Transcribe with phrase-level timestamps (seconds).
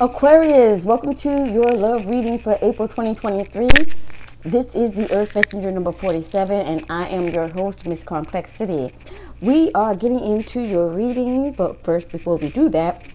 [0.00, 3.68] Aquarius, welcome to your love reading for April 2023.
[4.44, 8.92] This is the Earth Messenger number 47, and I am your host, Miss Karmplexity.
[9.40, 13.06] We are getting into your reading, but first, before we do that,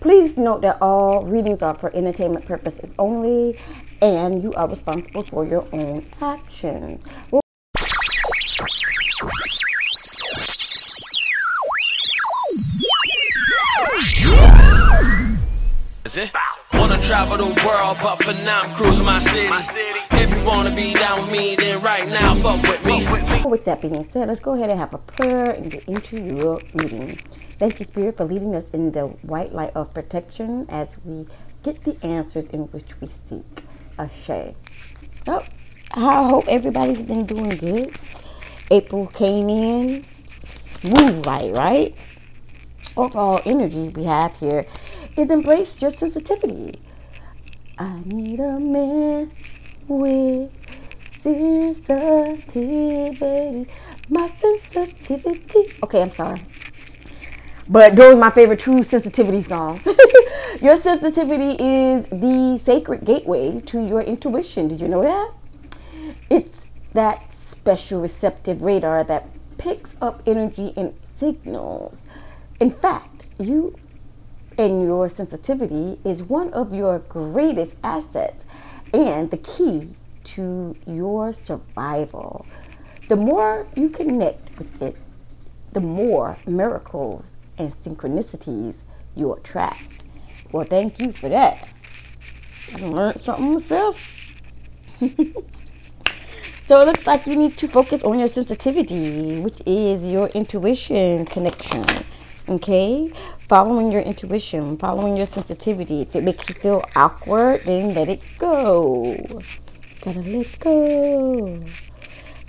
[0.00, 3.58] please note that all readings are for entertainment purposes only,
[4.02, 7.02] and you are responsible for your own actions.
[7.30, 7.40] Well,
[16.08, 16.32] Is it?
[16.72, 19.50] Wanna travel the world, but for now I'm cruising my city.
[20.12, 23.06] If you wanna be down with me, then right now fuck with me.
[23.44, 26.62] With that being said, let's go ahead and have a prayer and get into your
[26.72, 27.18] reading.
[27.58, 31.26] Thank you, Spirit, for leading us in the white light of protection as we
[31.62, 33.62] get the answers in which we seek.
[33.98, 34.54] Ashe.
[35.26, 35.42] Oh,
[35.92, 37.94] I hope everybody's been doing good.
[38.70, 40.06] April came in
[40.46, 41.94] smooth right, right?
[42.96, 44.66] Overall energy we have here
[45.18, 46.74] is embrace your sensitivity.
[47.76, 49.32] I need a man
[49.88, 50.52] with
[51.20, 52.46] sensitivity.
[54.08, 55.74] My sensitivity.
[55.82, 56.40] Okay, I'm sorry.
[57.68, 59.82] But those are my favorite true sensitivity songs.
[60.62, 64.68] your sensitivity is the sacred gateway to your intuition.
[64.68, 65.32] Did you know that?
[66.30, 66.56] It's
[66.94, 69.26] that special receptive radar that
[69.58, 71.98] picks up energy and signals.
[72.60, 73.74] In fact, you
[74.58, 78.42] and your sensitivity is one of your greatest assets
[78.92, 82.44] and the key to your survival.
[83.08, 84.96] The more you connect with it,
[85.72, 87.24] the more miracles
[87.56, 88.74] and synchronicities
[89.14, 90.02] you attract.
[90.50, 91.68] Well, thank you for that.
[92.74, 93.98] I learned something myself.
[95.00, 101.24] so it looks like you need to focus on your sensitivity, which is your intuition
[101.26, 101.84] connection.
[102.48, 103.12] Okay?
[103.48, 106.02] Following your intuition, following your sensitivity.
[106.02, 109.16] If it makes you feel awkward, then let it go.
[110.02, 111.58] Gotta let go.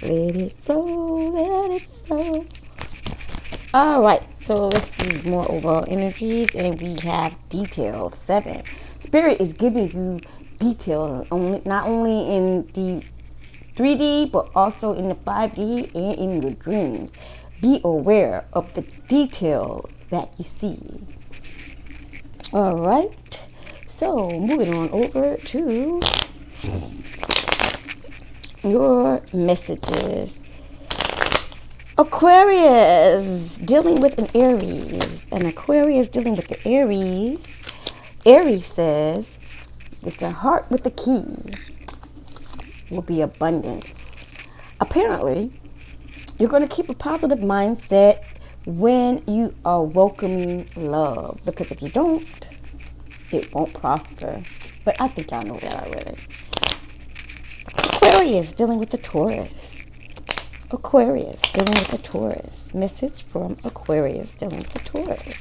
[0.02, 2.46] Let it flow, let it flow.
[3.74, 8.64] All right, so let's see more overall energies, and we have detail seven.
[9.00, 10.20] Spirit is giving you
[10.60, 13.06] detail only not only in the
[13.78, 17.10] 3D but also in the 5D and in your dreams.
[17.62, 21.02] Be aware of the details that you see.
[22.52, 23.42] All right,
[23.98, 26.02] so moving on over to
[28.64, 30.40] your messages.
[31.98, 35.22] Aquarius dealing with an Aries.
[35.32, 37.44] An Aquarius dealing with the Aries.
[38.26, 39.26] Aries says,
[40.04, 41.26] it's a heart with the key
[42.90, 43.88] will be abundance.
[44.80, 45.52] Apparently,
[46.38, 48.24] you're going to keep a positive mindset
[48.66, 51.40] when you are welcoming love.
[51.46, 52.28] Because if you don't,
[53.32, 54.44] it won't prosper.
[54.86, 56.18] But I think y'all know that already.
[57.78, 59.52] Aquarius dealing with the Taurus.
[60.72, 62.74] Aquarius dealing with the Taurus.
[62.74, 65.34] Message from Aquarius dealing with the Taurus.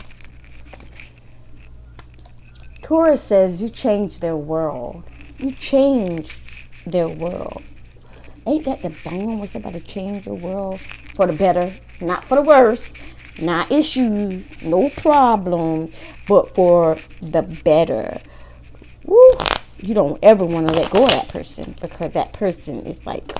[2.83, 5.05] Taurus says you change their world.
[5.39, 6.35] You change
[6.87, 7.63] their world.
[8.47, 10.81] Ain't that the bomb was about to change the world
[11.15, 12.81] for the better, not for the worse,
[13.41, 15.95] not issues, no problems,
[16.27, 18.21] but for the better.
[19.05, 19.31] Woo!
[19.79, 23.33] You don't ever want to let go of that person because that person is like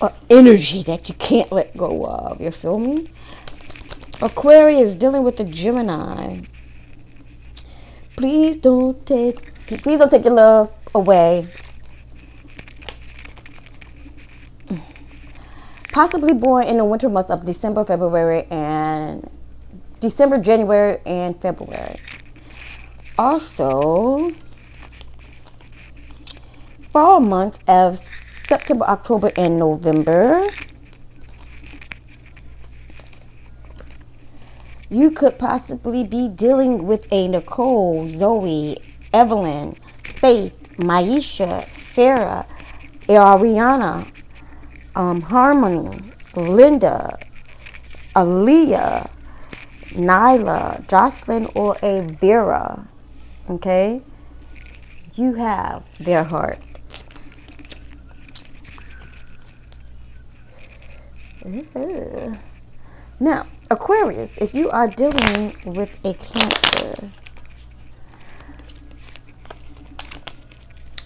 [0.00, 2.40] an energy that you can't let go of.
[2.40, 3.06] You feel me?
[4.22, 6.40] Aquarius dealing with the Gemini.
[8.16, 11.48] Please don't take please don't take your love away.
[15.92, 19.28] Possibly born in the winter months of December, February, and
[20.00, 21.98] December, January, and February.
[23.18, 24.30] Also,
[26.90, 28.00] fall months of
[28.46, 30.46] September, October, and November.
[34.88, 38.80] You could possibly be dealing with a Nicole, Zoe,
[39.12, 42.46] Evelyn, Faith, Maisha, Sarah,
[43.08, 44.06] Ariana,
[45.00, 47.18] um, Harmony, Linda,
[48.14, 49.10] Aaliyah,
[49.92, 52.86] Nyla, Jocelyn, or a Vera.
[53.48, 54.02] Okay?
[55.14, 56.58] You have their heart.
[63.18, 67.10] Now, Aquarius, if you are dealing with a Cancer,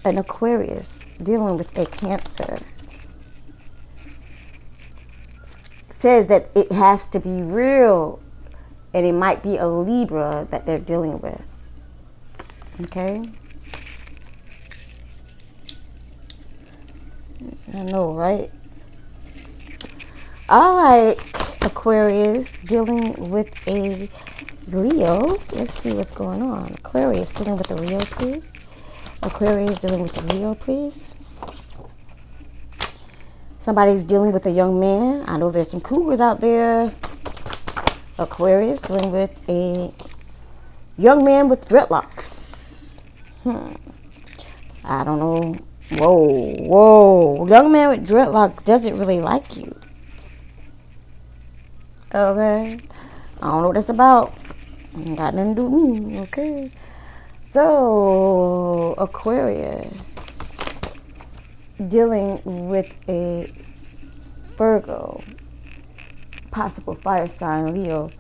[0.05, 2.59] an Aquarius dealing with a Cancer,
[6.05, 8.21] says that it has to be real
[8.93, 11.43] and it might be a Libra that they're dealing with.
[12.83, 13.25] Okay?
[17.73, 18.51] I know, right?
[20.51, 21.17] All right,
[21.63, 24.11] Aquarius dealing with a
[24.67, 25.39] Leo.
[25.55, 26.75] Let's see what's going on.
[26.75, 28.45] Aquarius dealing with a Leo, please.
[29.23, 31.15] Aquarius dealing with a Leo, please.
[33.65, 35.25] Somebody's dealing with a young man.
[35.27, 36.93] I know there's some cougars out there.
[38.19, 39.91] Aquarius dealing with a
[40.99, 42.85] young man with dreadlocks.
[43.43, 43.73] Hmm.
[44.85, 45.57] I don't know.
[45.93, 47.49] Whoa, whoa.
[47.49, 49.75] Young man with dreadlocks doesn't really like you.
[52.15, 52.79] Okay.
[53.41, 54.35] I don't know what it's about.
[54.95, 56.21] Ain't got nothing to do with me.
[56.21, 56.71] Okay.
[57.55, 59.91] So, Aquarius
[61.89, 63.53] dealing with a
[64.57, 65.23] Virgo,
[66.51, 68.11] possible fire sign, Leo,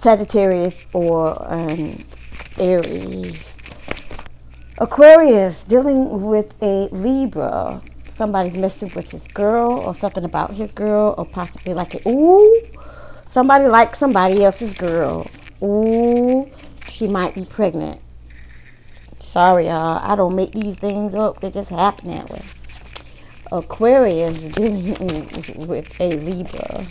[0.00, 2.04] Sagittarius, or an
[2.58, 3.42] Aries.
[4.78, 7.80] Aquarius dealing with a Libra.
[8.16, 12.06] Somebody's messing with his girl or something about his girl or possibly like.
[12.06, 12.62] Ooh,
[13.28, 15.26] somebody likes somebody else's girl.
[15.62, 16.48] Ooh,
[16.90, 18.00] she might be pregnant.
[19.26, 20.00] Sorry, y'all.
[20.02, 21.40] I don't make these things up.
[21.40, 22.42] They just happen that way.
[23.52, 26.84] Aquarius dealing with a Libra.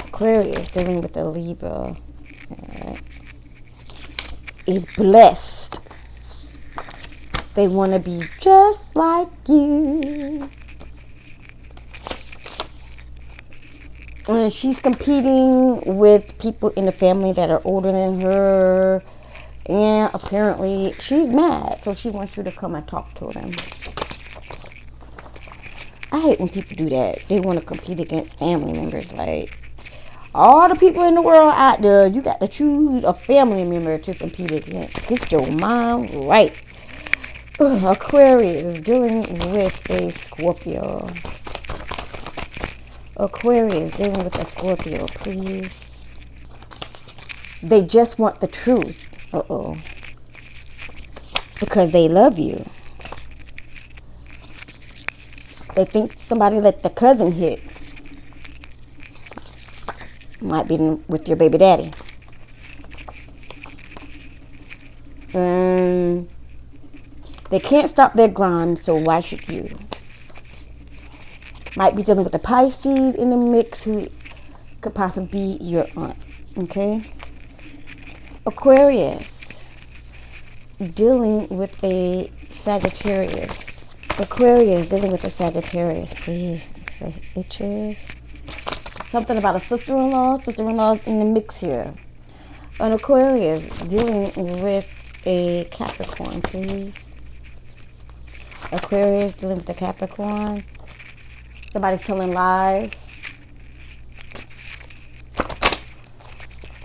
[0.00, 1.96] Aquarius dealing with a Libra.
[2.50, 3.00] Right.
[4.66, 5.78] Is blessed.
[7.54, 10.50] They want to be just like you.
[14.28, 19.02] And she's competing with people in the family that are older than her
[19.68, 23.52] and apparently she's mad, so she wants you to come and talk to them.
[26.12, 27.18] I hate when people do that.
[27.28, 29.10] They want to compete against family members.
[29.12, 29.58] Like,
[30.34, 33.98] all the people in the world out there, you got to choose a family member
[33.98, 35.06] to compete against.
[35.08, 36.54] Get your mind right.
[37.58, 41.10] Ugh, Aquarius dealing with a Scorpio.
[43.16, 45.70] Aquarius dealing with a Scorpio, please.
[47.62, 49.05] They just want the truth.
[49.32, 49.76] Uh oh.
[51.60, 52.64] Because they love you.
[55.74, 57.60] They think somebody let the cousin hit.
[60.40, 61.92] Might be with your baby daddy.
[65.34, 66.28] Um,
[67.50, 69.76] they can't stop their grind, so why should you?
[71.76, 74.08] Might be dealing with a Pisces in the mix who
[74.80, 76.16] could possibly be your aunt.
[76.56, 77.02] Okay?
[78.46, 79.26] Aquarius,
[80.94, 83.52] dealing with a Sagittarius.
[84.20, 86.68] Aquarius, dealing with a Sagittarius, please.
[87.34, 87.96] Bitches.
[89.10, 90.38] Something about a sister-in-law.
[90.42, 91.92] Sister-in-law's in the mix here.
[92.78, 94.30] An Aquarius, dealing
[94.62, 94.86] with
[95.26, 96.94] a Capricorn, please.
[98.70, 100.62] Aquarius, dealing with a Capricorn.
[101.72, 102.92] Somebody's telling lies.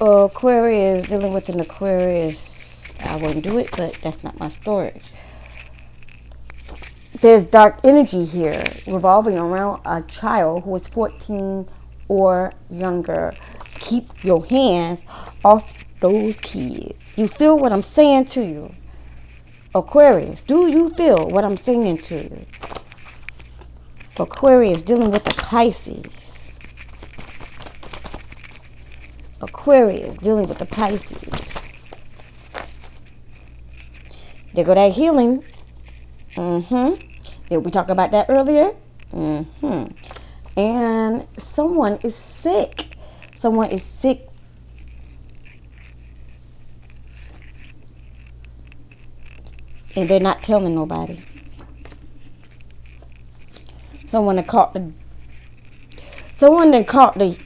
[0.02, 2.56] Aquarius, dealing with an Aquarius.
[3.02, 5.00] I wouldn't do it, but that's not my story.
[7.22, 11.70] There's dark energy here revolving around a child who is 14
[12.08, 13.36] or younger.
[13.76, 15.02] Keep your hands
[15.46, 16.96] off those kids.
[17.16, 18.74] You feel what I'm saying to you?
[19.76, 22.46] Aquarius, do you feel what I'm saying to you?
[24.18, 26.21] Aquarius dealing with the Pisces.
[29.42, 31.52] Aquarius dealing with the Pisces.
[34.54, 35.44] There go that healing.
[36.36, 36.96] Mm-hmm.
[37.50, 38.72] Did we talk about that earlier?
[39.14, 40.60] Mm-hmm.
[40.60, 42.98] And someone is sick.
[43.38, 44.28] Someone is sick.
[49.96, 51.22] And they're not telling nobody.
[54.10, 54.92] Someone that caught the
[56.38, 57.38] someone that caught the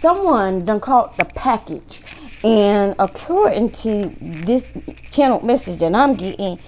[0.00, 2.00] someone done caught the package.
[2.42, 4.64] And according to this
[5.10, 6.58] channel message that I'm getting,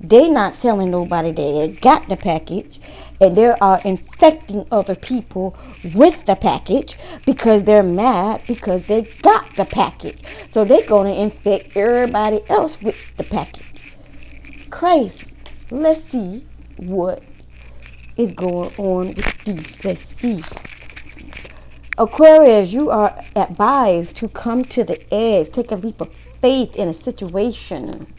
[0.00, 2.78] they not telling nobody that they got the package
[3.20, 5.56] and they are infecting other people
[5.94, 10.18] with the package because they're mad because they got the package.
[10.50, 13.64] So they're going to infect everybody else with the package.
[14.70, 15.26] Crazy.
[15.70, 16.44] Let's see
[16.76, 17.22] what
[18.16, 19.84] is going on with these.
[19.84, 20.42] Let's see.
[21.96, 26.88] Aquarius, you are advised to come to the edge, take a leap of faith in
[26.88, 28.12] a situation.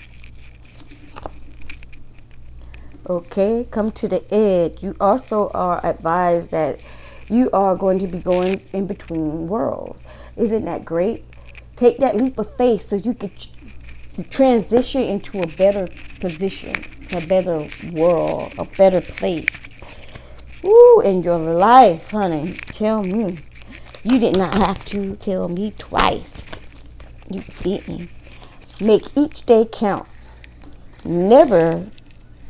[3.07, 4.81] Okay, come to the edge.
[4.81, 6.79] You also are advised that
[7.27, 10.01] you are going to be going in between worlds.
[10.37, 11.25] Isn't that great?
[11.75, 13.31] Take that leap of faith so you can
[14.29, 15.85] transition into a better
[16.21, 16.73] position,
[17.11, 19.49] a better world, a better place.
[20.63, 22.53] Ooh, in your life, honey.
[22.67, 23.39] Tell me.
[24.05, 26.29] You did not have to tell me twice.
[27.27, 28.11] You didn't.
[28.79, 30.07] Make each day count.
[31.03, 31.87] Never,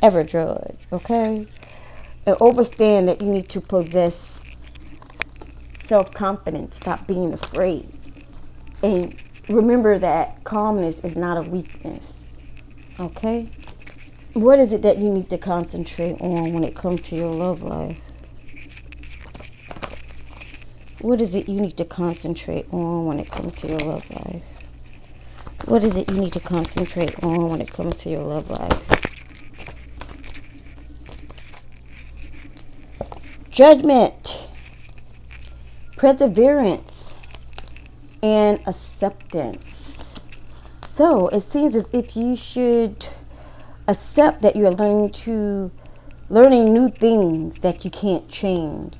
[0.02, 1.46] ever judge, okay?
[2.26, 4.42] And understand that you need to possess
[5.82, 6.76] self confidence.
[6.76, 7.88] Stop being afraid.
[8.82, 9.16] And
[9.48, 12.04] remember that calmness is not a weakness,
[13.00, 13.50] okay?
[14.34, 17.62] What is it that you need to concentrate on when it comes to your love
[17.62, 17.98] life?
[21.06, 24.42] What is it you need to concentrate on when it comes to your love life?
[25.66, 28.82] What is it you need to concentrate on when it comes to your love life?
[33.50, 34.48] Judgment,
[35.96, 37.14] perseverance,
[38.20, 40.04] and acceptance.
[40.90, 43.06] So it seems as if you should
[43.86, 45.70] accept that you're learning to
[46.28, 48.94] learning new things that you can't change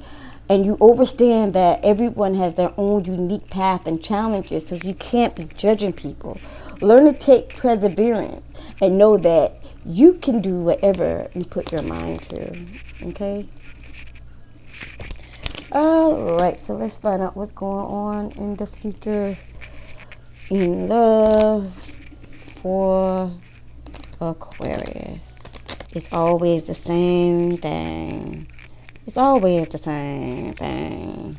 [0.48, 5.34] and you understand that everyone has their own unique path and challenges, so you can't
[5.34, 6.38] be judging people.
[6.80, 8.44] Learn to take perseverance
[8.80, 12.66] and know that you can do whatever you put your mind to.
[13.02, 13.48] Okay?
[15.72, 19.36] Alright, so let's find out what's going on in the future
[20.48, 21.72] in love
[22.62, 23.32] for
[24.20, 25.20] Aquarius.
[25.92, 28.46] It's always the same thing.
[29.06, 31.38] It's always the same thing.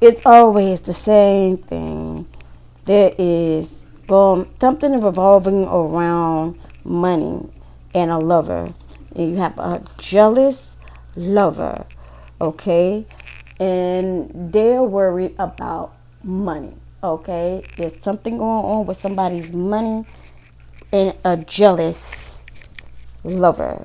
[0.00, 2.26] It's always the same thing.
[2.86, 3.68] There is
[4.08, 7.46] um, something revolving around money
[7.94, 8.72] and a lover.
[9.14, 10.70] And you have a jealous
[11.16, 11.84] lover,
[12.40, 13.04] okay?
[13.58, 15.94] And they're worried about
[16.24, 16.72] money,
[17.04, 17.62] okay?
[17.76, 20.06] There's something going on with somebody's money
[20.92, 22.38] and a jealous
[23.22, 23.84] lover,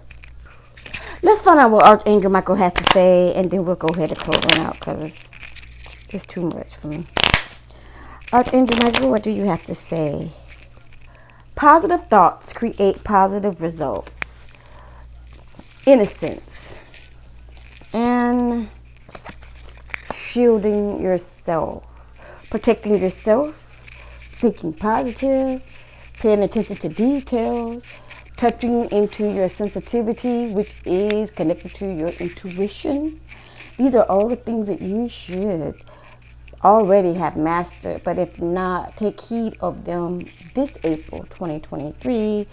[1.25, 4.20] Let's find out what Archangel Michael has to say, and then we'll go ahead and
[4.20, 5.12] close on out because
[6.10, 7.08] it's too much for me.
[8.32, 10.29] Archangel Michael, what do you have to say?
[11.55, 14.46] Positive thoughts create positive results.
[15.88, 16.77] Innocence
[17.91, 18.70] and
[20.13, 21.86] shielding yourself,
[22.51, 23.88] protecting yourself,
[24.34, 25.63] thinking positive,
[26.20, 27.82] paying attention to details,
[28.38, 33.20] touching into your sensitivity, which is connected to your intuition.
[33.77, 35.75] These are all the things that you should
[36.63, 42.48] already have mastered, but if not, take heed of them this April 2023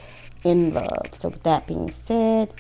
[0.45, 1.07] in love.
[1.19, 2.53] So, with that being said,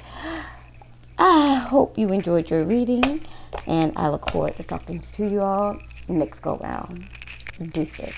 [1.18, 3.20] I hope you enjoyed your reading,
[3.66, 7.06] and I look forward to talking to you all next go round.
[7.72, 8.14] Deuces.